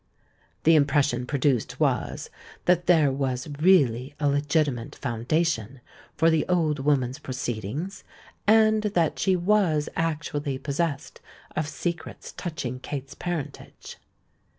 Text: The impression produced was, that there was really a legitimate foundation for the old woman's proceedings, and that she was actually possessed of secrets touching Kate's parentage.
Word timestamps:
The 0.63 0.73
impression 0.73 1.27
produced 1.27 1.79
was, 1.79 2.31
that 2.65 2.87
there 2.87 3.11
was 3.11 3.47
really 3.59 4.15
a 4.19 4.27
legitimate 4.27 4.95
foundation 4.95 5.79
for 6.17 6.31
the 6.31 6.43
old 6.47 6.79
woman's 6.79 7.19
proceedings, 7.19 8.03
and 8.47 8.81
that 8.81 9.19
she 9.19 9.35
was 9.35 9.89
actually 9.95 10.57
possessed 10.57 11.21
of 11.55 11.67
secrets 11.69 12.31
touching 12.35 12.79
Kate's 12.79 13.13
parentage. 13.13 13.97